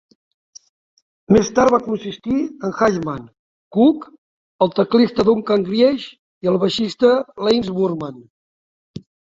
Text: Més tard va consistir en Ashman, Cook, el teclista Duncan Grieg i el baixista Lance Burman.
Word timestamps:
Més 1.35 1.51
tard 1.59 1.73
va 1.75 1.79
consistir 1.87 2.37
en 2.69 2.73
Ashman, 2.87 3.29
Cook, 3.79 4.09
el 4.67 4.75
teclista 4.81 5.29
Duncan 5.31 5.69
Grieg 5.73 6.11
i 6.11 6.55
el 6.55 6.63
baixista 6.67 7.17
Lance 7.49 7.79
Burman. 7.81 8.23